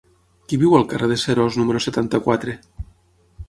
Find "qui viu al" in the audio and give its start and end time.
0.53-0.87